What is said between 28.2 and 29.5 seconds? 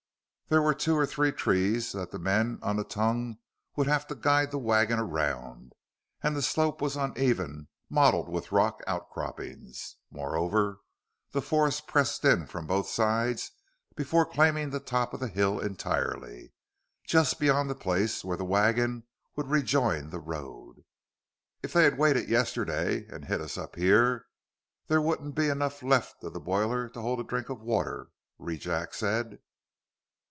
Rejack said.